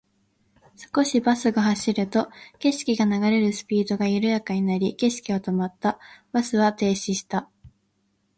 [0.95, 5.99] 少しバスが走ると、景色が流れるスピードが緩やかになり、景色は止まった。
[6.31, 7.47] バスは停止した。